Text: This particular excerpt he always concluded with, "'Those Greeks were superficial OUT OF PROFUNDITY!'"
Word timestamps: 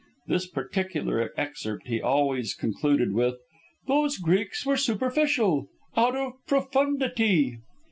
This 0.25 0.47
particular 0.47 1.31
excerpt 1.37 1.85
he 1.87 2.01
always 2.01 2.55
concluded 2.55 3.13
with, 3.13 3.35
"'Those 3.85 4.17
Greeks 4.17 4.65
were 4.65 4.75
superficial 4.77 5.67
OUT 5.95 6.15
OF 6.15 6.33
PROFUNDITY!'" 6.47 7.59